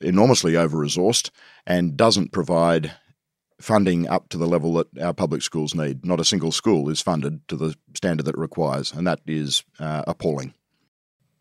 enormously 0.00 0.56
over 0.56 0.78
resourced, 0.78 1.30
and 1.66 1.96
doesn't 1.96 2.32
provide 2.32 2.92
funding 3.60 4.08
up 4.08 4.28
to 4.28 4.38
the 4.38 4.46
level 4.46 4.74
that 4.74 4.86
our 5.00 5.12
public 5.12 5.42
schools 5.42 5.74
need. 5.74 6.04
Not 6.04 6.20
a 6.20 6.24
single 6.24 6.52
school 6.52 6.88
is 6.88 7.00
funded 7.00 7.46
to 7.48 7.56
the 7.56 7.74
standard 7.94 8.26
that 8.26 8.34
it 8.34 8.40
requires, 8.40 8.92
and 8.92 9.06
that 9.06 9.20
is 9.26 9.64
uh, 9.80 10.04
appalling. 10.06 10.54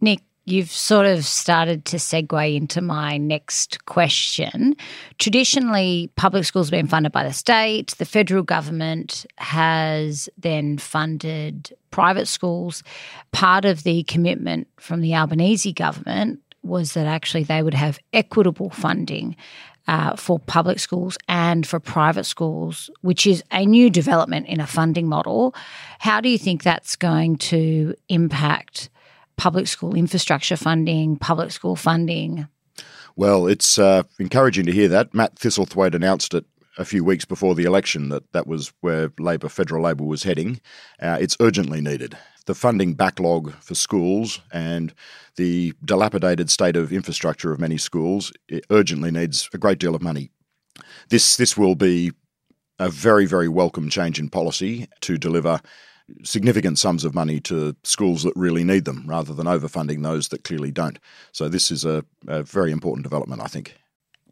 Nick, 0.01 0.21
You've 0.49 0.71
sort 0.71 1.05
of 1.05 1.25
started 1.25 1.83
to 1.85 1.97
segue 1.97 2.55
into 2.55 2.79
my 2.79 3.17
next 3.17 3.83
question. 3.83 4.77
Traditionally, 5.19 6.09
public 6.15 6.45
schools 6.45 6.67
have 6.67 6.71
been 6.71 6.87
funded 6.87 7.11
by 7.11 7.25
the 7.25 7.33
state. 7.33 7.93
The 7.97 8.05
federal 8.05 8.43
government 8.43 9.25
has 9.39 10.29
then 10.37 10.77
funded 10.77 11.75
private 11.91 12.29
schools. 12.29 12.81
Part 13.33 13.65
of 13.65 13.83
the 13.83 14.03
commitment 14.03 14.69
from 14.79 15.01
the 15.01 15.15
Albanese 15.15 15.73
government 15.73 16.39
was 16.63 16.93
that 16.93 17.07
actually 17.07 17.43
they 17.43 17.61
would 17.61 17.73
have 17.73 17.99
equitable 18.13 18.69
funding 18.69 19.35
uh, 19.89 20.15
for 20.15 20.39
public 20.39 20.79
schools 20.79 21.17
and 21.27 21.67
for 21.67 21.81
private 21.81 22.23
schools, 22.23 22.89
which 23.01 23.27
is 23.27 23.43
a 23.51 23.65
new 23.65 23.89
development 23.89 24.47
in 24.47 24.61
a 24.61 24.67
funding 24.67 25.09
model. 25.09 25.53
How 25.99 26.21
do 26.21 26.29
you 26.29 26.37
think 26.37 26.63
that's 26.63 26.95
going 26.95 27.35
to 27.37 27.95
impact? 28.07 28.89
Public 29.37 29.67
school 29.67 29.95
infrastructure 29.95 30.57
funding, 30.57 31.17
public 31.17 31.51
school 31.51 31.75
funding? 31.75 32.47
Well, 33.15 33.47
it's 33.47 33.79
uh, 33.79 34.03
encouraging 34.19 34.65
to 34.65 34.71
hear 34.71 34.87
that. 34.89 35.13
Matt 35.13 35.35
Thistlethwaite 35.35 35.95
announced 35.95 36.33
it 36.33 36.45
a 36.77 36.85
few 36.85 37.03
weeks 37.03 37.25
before 37.25 37.55
the 37.55 37.63
election 37.63 38.09
that 38.09 38.31
that 38.33 38.47
was 38.47 38.71
where 38.81 39.11
Labor, 39.19 39.49
federal 39.49 39.83
Labor, 39.83 40.03
was 40.03 40.23
heading. 40.23 40.61
Uh, 41.01 41.17
it's 41.19 41.37
urgently 41.39 41.81
needed. 41.81 42.17
The 42.45 42.55
funding 42.55 42.93
backlog 42.93 43.53
for 43.55 43.75
schools 43.75 44.39
and 44.51 44.93
the 45.35 45.73
dilapidated 45.83 46.49
state 46.49 46.75
of 46.75 46.93
infrastructure 46.93 47.51
of 47.51 47.59
many 47.59 47.77
schools 47.77 48.31
urgently 48.69 49.11
needs 49.11 49.49
a 49.53 49.57
great 49.57 49.79
deal 49.79 49.95
of 49.95 50.01
money. 50.01 50.29
This 51.09 51.37
this 51.37 51.57
will 51.57 51.75
be 51.75 52.11
a 52.79 52.89
very 52.89 53.25
very 53.25 53.49
welcome 53.49 53.89
change 53.89 54.19
in 54.19 54.29
policy 54.29 54.87
to 55.01 55.17
deliver 55.17 55.59
significant 56.23 56.79
sums 56.79 57.03
of 57.03 57.13
money 57.13 57.39
to 57.41 57.75
schools 57.83 58.23
that 58.23 58.33
really 58.35 58.63
need 58.63 58.85
them 58.85 59.03
rather 59.07 59.33
than 59.33 59.47
overfunding 59.47 60.03
those 60.03 60.29
that 60.29 60.43
clearly 60.43 60.71
don't. 60.71 60.99
So, 61.31 61.49
this 61.49 61.71
is 61.71 61.85
a, 61.85 62.03
a 62.27 62.43
very 62.43 62.71
important 62.71 63.03
development, 63.03 63.41
I 63.41 63.47
think. 63.47 63.75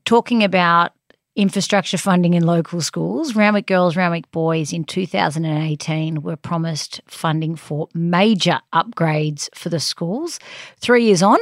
Talking 0.05 0.43
about 0.43 0.91
infrastructure 1.35 1.97
funding 1.97 2.33
in 2.33 2.45
local 2.45 2.81
schools, 2.81 3.35
Randwick 3.35 3.67
Girls, 3.67 3.95
Randwick 3.95 4.31
Boys 4.31 4.71
in 4.71 4.85
2018 4.85 6.21
were 6.21 6.37
promised 6.37 7.01
funding 7.07 7.55
for 7.55 7.89
major 7.93 8.59
upgrades 8.73 9.49
for 9.53 9.69
the 9.69 9.79
schools. 9.79 10.39
Three 10.79 11.05
years 11.05 11.21
on, 11.21 11.39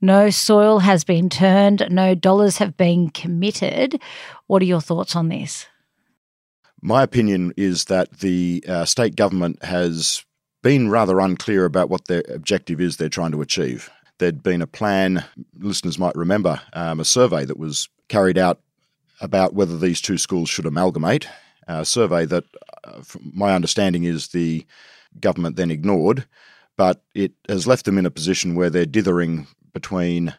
no 0.00 0.30
soil 0.30 0.78
has 0.78 1.04
been 1.04 1.28
turned, 1.28 1.86
no 1.90 2.14
dollars 2.14 2.58
have 2.58 2.76
been 2.76 3.10
committed. 3.10 4.00
What 4.46 4.62
are 4.62 4.66
your 4.66 4.80
thoughts 4.80 5.14
on 5.14 5.28
this? 5.28 5.66
My 6.80 7.02
opinion 7.02 7.52
is 7.56 7.86
that 7.86 8.20
the 8.20 8.64
uh, 8.68 8.84
state 8.84 9.16
government 9.16 9.62
has 9.64 10.24
been 10.62 10.90
rather 10.90 11.18
unclear 11.18 11.64
about 11.64 11.90
what 11.90 12.06
their 12.06 12.22
objective 12.28 12.80
is 12.80 12.96
they're 12.96 13.08
trying 13.08 13.32
to 13.32 13.40
achieve. 13.40 13.90
There'd 14.18 14.42
been 14.42 14.62
a 14.62 14.66
plan, 14.66 15.24
listeners 15.58 15.98
might 15.98 16.14
remember, 16.14 16.60
um, 16.72 17.00
a 17.00 17.04
survey 17.04 17.44
that 17.44 17.58
was 17.58 17.88
carried 18.08 18.38
out 18.38 18.60
about 19.20 19.54
whether 19.54 19.76
these 19.76 20.00
two 20.00 20.18
schools 20.18 20.48
should 20.48 20.66
amalgamate. 20.66 21.28
A 21.66 21.84
survey 21.84 22.24
that, 22.26 22.44
uh, 22.84 23.02
my 23.32 23.54
understanding, 23.54 24.04
is 24.04 24.28
the 24.28 24.64
government 25.20 25.56
then 25.56 25.70
ignored, 25.70 26.26
but 26.76 27.02
it 27.14 27.32
has 27.48 27.66
left 27.66 27.84
them 27.84 27.98
in 27.98 28.06
a 28.06 28.10
position 28.10 28.54
where 28.54 28.70
they're 28.70 28.86
dithering 28.86 29.46
between 29.72 30.34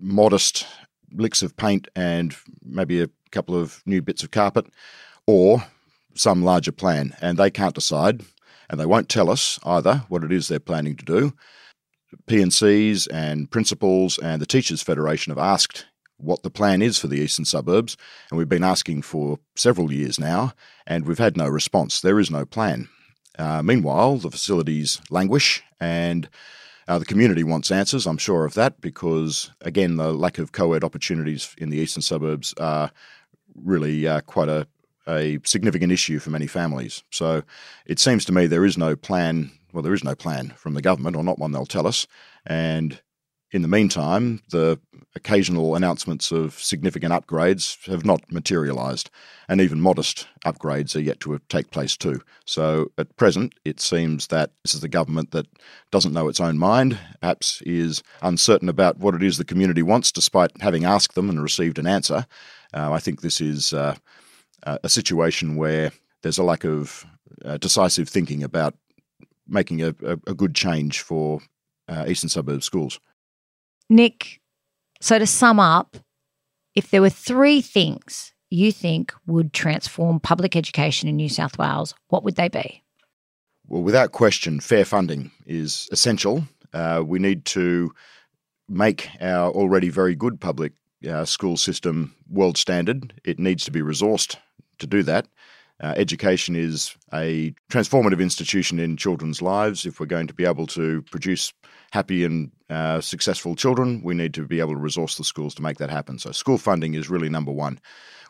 modest 0.00 0.66
licks 1.12 1.42
of 1.42 1.56
paint 1.56 1.88
and 1.94 2.36
maybe 2.64 3.00
a 3.00 3.10
couple 3.30 3.56
of 3.56 3.82
new 3.86 4.00
bits 4.00 4.22
of 4.22 4.30
carpet, 4.30 4.66
or 5.26 5.64
some 6.14 6.42
larger 6.42 6.72
plan, 6.72 7.14
and 7.20 7.38
they 7.38 7.50
can't 7.50 7.74
decide. 7.74 8.22
and 8.68 8.78
they 8.78 8.86
won't 8.86 9.08
tell 9.08 9.28
us 9.28 9.58
either 9.64 10.04
what 10.08 10.22
it 10.22 10.30
is 10.30 10.46
they're 10.46 10.60
planning 10.60 10.94
to 10.96 11.04
do. 11.04 11.32
P&Cs 12.26 13.06
and 13.08 13.50
principals 13.50 14.16
and 14.18 14.40
the 14.40 14.46
Teachers 14.46 14.80
Federation 14.82 15.32
have 15.32 15.38
asked 15.38 15.86
what 16.18 16.42
the 16.42 16.50
plan 16.50 16.80
is 16.82 16.98
for 16.98 17.08
the 17.08 17.18
eastern 17.18 17.44
suburbs, 17.44 17.96
and 18.30 18.38
we've 18.38 18.48
been 18.48 18.62
asking 18.62 19.02
for 19.02 19.38
several 19.56 19.92
years 19.92 20.20
now, 20.20 20.52
and 20.86 21.04
we've 21.04 21.18
had 21.18 21.36
no 21.36 21.48
response. 21.48 22.00
There 22.00 22.20
is 22.20 22.30
no 22.30 22.44
plan. 22.44 22.88
Uh, 23.38 23.62
meanwhile, 23.62 24.18
the 24.18 24.30
facilities 24.30 25.00
languish, 25.10 25.62
and 25.80 26.28
uh, 26.86 26.98
the 26.98 27.04
community 27.04 27.42
wants 27.42 27.70
answers. 27.70 28.06
I'm 28.06 28.18
sure 28.18 28.44
of 28.44 28.54
that 28.54 28.80
because, 28.80 29.50
again, 29.62 29.96
the 29.96 30.12
lack 30.12 30.38
of 30.38 30.52
co-ed 30.52 30.84
opportunities 30.84 31.54
in 31.58 31.70
the 31.70 31.78
eastern 31.78 32.02
suburbs 32.02 32.54
are 32.58 32.90
really 33.54 34.06
uh, 34.06 34.20
quite 34.20 34.48
a, 34.48 34.66
a 35.08 35.38
significant 35.44 35.92
issue 35.92 36.18
for 36.18 36.30
many 36.30 36.46
families. 36.46 37.02
So 37.10 37.42
it 37.86 37.98
seems 37.98 38.24
to 38.26 38.32
me 38.32 38.46
there 38.46 38.64
is 38.64 38.78
no 38.78 38.96
plan. 38.96 39.52
Well, 39.72 39.82
there 39.82 39.94
is 39.94 40.04
no 40.04 40.14
plan 40.14 40.52
from 40.56 40.74
the 40.74 40.82
government, 40.82 41.16
or 41.16 41.22
not 41.22 41.38
one 41.38 41.52
they'll 41.52 41.66
tell 41.66 41.86
us, 41.86 42.06
and 42.44 43.00
in 43.52 43.62
the 43.62 43.68
meantime, 43.68 44.42
the 44.50 44.78
occasional 45.16 45.74
announcements 45.74 46.30
of 46.30 46.54
significant 46.54 47.12
upgrades 47.12 47.84
have 47.86 48.04
not 48.04 48.30
materialised, 48.30 49.10
and 49.48 49.60
even 49.60 49.80
modest 49.80 50.28
upgrades 50.46 50.94
are 50.94 51.00
yet 51.00 51.18
to 51.20 51.40
take 51.48 51.70
place 51.70 51.96
too. 51.96 52.20
So 52.44 52.92
at 52.96 53.16
present, 53.16 53.54
it 53.64 53.80
seems 53.80 54.28
that 54.28 54.52
this 54.62 54.74
is 54.74 54.82
the 54.82 54.88
government 54.88 55.32
that 55.32 55.46
doesn't 55.90 56.12
know 56.12 56.28
its 56.28 56.40
own 56.40 56.58
mind, 56.58 56.98
perhaps 57.20 57.60
is 57.62 58.02
uncertain 58.22 58.68
about 58.68 58.98
what 58.98 59.16
it 59.16 59.22
is 59.22 59.36
the 59.36 59.44
community 59.44 59.82
wants, 59.82 60.12
despite 60.12 60.52
having 60.60 60.84
asked 60.84 61.16
them 61.16 61.28
and 61.28 61.42
received 61.42 61.78
an 61.78 61.88
answer. 61.88 62.26
Uh, 62.72 62.92
I 62.92 63.00
think 63.00 63.20
this 63.20 63.40
is 63.40 63.72
uh, 63.72 63.96
a 64.64 64.88
situation 64.88 65.56
where 65.56 65.92
there's 66.22 66.38
a 66.38 66.42
lack 66.42 66.64
of 66.64 67.06
uh, 67.44 67.56
decisive 67.56 68.08
thinking 68.08 68.42
about 68.42 68.74
making 69.48 69.82
a, 69.82 69.94
a, 70.04 70.12
a 70.26 70.34
good 70.34 70.54
change 70.54 71.00
for 71.00 71.40
uh, 71.88 72.04
eastern 72.06 72.28
suburb 72.28 72.62
schools. 72.62 73.00
Nick, 73.88 74.40
so 75.00 75.18
to 75.18 75.26
sum 75.26 75.58
up, 75.58 75.96
if 76.74 76.90
there 76.90 77.00
were 77.00 77.10
three 77.10 77.60
things 77.60 78.32
you 78.50 78.72
think 78.72 79.12
would 79.26 79.52
transform 79.52 80.20
public 80.20 80.56
education 80.56 81.08
in 81.08 81.16
New 81.16 81.28
South 81.28 81.58
Wales, 81.58 81.94
what 82.08 82.22
would 82.22 82.36
they 82.36 82.48
be? 82.48 82.82
Well, 83.66 83.82
without 83.82 84.12
question, 84.12 84.60
fair 84.60 84.84
funding 84.84 85.30
is 85.46 85.88
essential. 85.92 86.44
Uh, 86.72 87.02
we 87.04 87.18
need 87.18 87.44
to 87.46 87.92
make 88.68 89.08
our 89.20 89.50
already 89.50 89.88
very 89.88 90.14
good 90.14 90.40
public 90.40 90.72
uh, 91.08 91.24
school 91.24 91.56
system 91.56 92.14
world 92.28 92.56
standard. 92.56 93.14
It 93.24 93.38
needs 93.38 93.64
to 93.64 93.70
be 93.70 93.80
resourced 93.80 94.36
to 94.80 94.86
do 94.86 95.02
that. 95.04 95.26
Uh, 95.82 95.94
education 95.96 96.54
is 96.54 96.94
a 97.14 97.54
transformative 97.70 98.20
institution 98.20 98.78
in 98.78 98.98
children's 98.98 99.40
lives. 99.40 99.86
If 99.86 99.98
we're 99.98 100.06
going 100.06 100.26
to 100.26 100.34
be 100.34 100.44
able 100.44 100.66
to 100.68 101.00
produce 101.10 101.54
happy 101.92 102.24
and 102.24 102.50
uh, 102.68 103.00
successful 103.00 103.56
children, 103.56 104.02
we 104.04 104.14
need 104.14 104.34
to 104.34 104.46
be 104.46 104.60
able 104.60 104.74
to 104.74 104.80
resource 104.80 105.16
the 105.16 105.24
schools 105.24 105.54
to 105.54 105.62
make 105.62 105.78
that 105.78 105.90
happen. 105.90 106.18
So, 106.18 106.32
school 106.32 106.58
funding 106.58 106.94
is 106.94 107.08
really 107.08 107.30
number 107.30 107.50
one. 107.50 107.80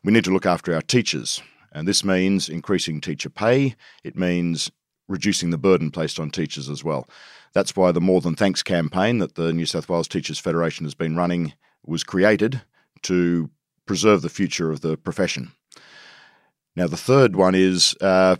We 0.04 0.12
need 0.12 0.24
to 0.24 0.30
look 0.30 0.46
after 0.46 0.74
our 0.74 0.80
teachers, 0.80 1.42
and 1.72 1.88
this 1.88 2.04
means 2.04 2.48
increasing 2.48 3.00
teacher 3.00 3.28
pay. 3.28 3.74
It 4.04 4.16
means 4.16 4.70
reducing 5.08 5.50
the 5.50 5.58
burden 5.58 5.90
placed 5.90 6.20
on 6.20 6.30
teachers 6.30 6.70
as 6.70 6.84
well. 6.84 7.08
That's 7.52 7.74
why 7.74 7.90
the 7.90 8.00
More 8.00 8.20
Than 8.20 8.36
Thanks 8.36 8.62
campaign 8.62 9.18
that 9.18 9.34
the 9.34 9.52
New 9.52 9.66
South 9.66 9.88
Wales 9.88 10.06
Teachers 10.06 10.38
Federation 10.38 10.86
has 10.86 10.94
been 10.94 11.16
running 11.16 11.52
was 11.84 12.04
created 12.04 12.62
to 13.02 13.50
preserve 13.86 14.22
the 14.22 14.28
future 14.28 14.70
of 14.70 14.82
the 14.82 14.96
profession. 14.96 15.50
Now, 16.80 16.86
the 16.86 16.96
third 16.96 17.36
one 17.36 17.54
is 17.54 17.94
uh, 18.00 18.36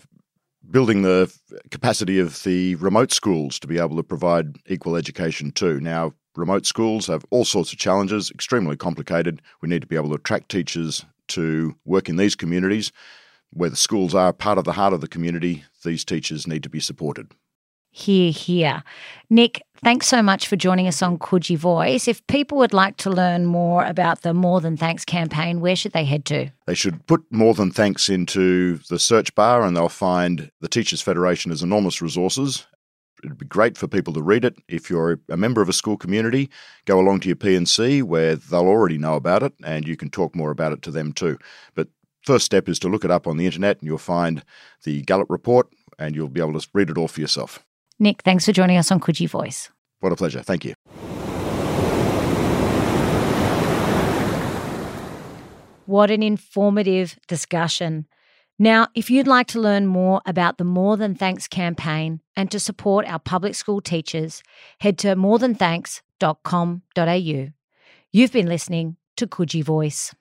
building 0.71 1.03
the 1.03 1.31
capacity 1.71 2.19
of 2.19 2.43
the 2.43 2.75
remote 2.77 3.13
schools 3.13 3.59
to 3.59 3.67
be 3.67 3.79
able 3.79 3.97
to 3.97 4.03
provide 4.03 4.57
equal 4.67 4.97
education 4.97 5.51
too. 5.51 5.79
Now, 5.79 6.15
remote 6.35 6.65
schools 6.65 7.09
have 7.09 7.27
all 7.29 7.45
sorts 7.45 7.71
of 7.71 7.79
challenges, 7.79 8.31
extremely 8.31 8.79
complicated. 8.79 9.43
We 9.61 9.69
need 9.69 9.83
to 9.83 9.87
be 9.87 9.97
able 9.97 10.09
to 10.09 10.15
attract 10.15 10.49
teachers 10.49 11.05
to 11.29 11.76
work 11.85 12.09
in 12.09 12.17
these 12.17 12.35
communities. 12.35 12.93
Where 13.50 13.69
the 13.69 13.76
schools 13.76 14.15
are 14.15 14.33
part 14.33 14.57
of 14.57 14.65
the 14.65 14.73
heart 14.73 14.95
of 14.95 15.03
the 15.03 15.07
community, 15.09 15.65
these 15.85 16.03
teachers 16.03 16.47
need 16.47 16.63
to 16.63 16.71
be 16.71 16.81
supported. 16.81 17.33
Hear, 17.91 18.33
hear. 18.33 18.83
Nick, 19.29 19.61
thanks 19.82 20.06
so 20.06 20.23
much 20.23 20.47
for 20.47 20.56
joining 20.56 20.86
us 20.86 21.02
on 21.02 21.19
Coogee 21.19 21.56
Voice. 21.56 22.08
If 22.08 22.26
people 22.26 22.58
would 22.58 22.73
like 22.73 22.97
to 22.99 23.10
learn 23.10 23.47
more 23.47 23.84
about 23.84 24.23
the 24.23 24.34
More 24.34 24.60
Than 24.60 24.76
Thanks 24.76 25.04
campaign, 25.04 25.60
where 25.60 25.76
should 25.76 25.93
they 25.93 26.04
head 26.04 26.25
to? 26.26 26.50
They 26.66 26.75
should 26.75 27.06
put 27.06 27.25
More 27.30 27.54
Than 27.54 27.71
Thanks 27.71 28.08
into 28.08 28.78
the 28.88 28.99
search 28.99 29.34
bar 29.34 29.62
and 29.62 29.76
they'll 29.76 29.88
find 29.88 30.50
the 30.60 30.69
Teachers 30.69 31.02
Federation 31.02 31.50
has 31.50 31.62
enormous 31.62 32.02
resources. 32.02 32.66
It'd 33.23 33.38
be 33.38 33.47
great 33.47 33.76
for 33.76 33.86
people 33.86 34.14
to 34.14 34.23
read 34.23 34.45
it. 34.45 34.56
If 34.69 34.88
you're 34.88 35.21
a 35.28 35.36
member 35.36 35.60
of 35.60 35.69
a 35.69 35.75
school 35.75 35.97
community, 35.97 36.49
go 36.86 36.99
along 36.99 37.21
to 37.21 37.28
your 37.28 37.36
P&C 37.36 38.02
where 38.02 38.36
they'll 38.36 38.60
already 38.60 38.99
know 38.99 39.14
about 39.14 39.43
it 39.43 39.52
and 39.62 39.86
you 39.86 39.97
can 39.97 40.10
talk 40.10 40.34
more 40.34 40.50
about 40.50 40.73
it 40.73 40.82
to 40.82 40.90
them 40.90 41.12
too. 41.12 41.38
But 41.75 41.88
first 42.23 42.47
step 42.47 42.69
is 42.69 42.78
to 42.80 42.88
look 42.88 43.04
it 43.04 43.10
up 43.10 43.26
on 43.26 43.36
the 43.36 43.47
internet 43.47 43.78
and 43.78 43.86
you'll 43.86 43.99
find 43.99 44.43
the 44.84 45.02
Gallop 45.02 45.28
report 45.30 45.69
and 45.99 46.14
you'll 46.16 46.28
be 46.28 46.40
able 46.40 46.58
to 46.58 46.69
read 46.73 46.88
it 46.88 46.97
all 46.97 47.08
for 47.08 47.21
yourself. 47.21 47.62
Nick, 48.00 48.23
thanks 48.23 48.47
for 48.47 48.52
joining 48.52 48.78
us 48.78 48.91
on 48.91 48.99
Coogee 48.99 49.28
Voice. 49.28 49.71
What 50.00 50.10
a 50.10 50.17
pleasure. 50.17 50.43
Thank 50.43 50.65
you. 50.65 50.75
What 55.84 56.10
an 56.10 56.23
informative 56.23 57.19
discussion. 57.28 58.06
Now, 58.58 58.89
if 58.95 59.10
you'd 59.10 59.26
like 59.26 59.49
to 59.49 59.60
learn 59.60 59.86
more 59.86 60.23
about 60.25 60.56
the 60.58 60.65
More 60.65 60.97
Than 60.97 61.15
Thanks 61.15 61.47
campaign 61.49 62.21
and 62.36 62.50
to 62.50 62.60
support 62.60 63.06
our 63.06 63.19
public 63.19 63.54
school 63.54 63.80
teachers, 63.80 64.43
head 64.80 64.99
to 64.99 65.17
morethan.thanks.com.au. 65.17 67.49
You've 68.13 68.32
been 68.32 68.47
listening 68.47 68.97
to 69.17 69.26
Coogee 69.26 69.65
Voice. 69.65 70.15